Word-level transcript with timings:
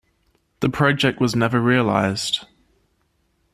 The 0.61 0.69
project 0.69 1.21
was 1.21 1.35
never 1.35 1.61
realised. 1.61 2.45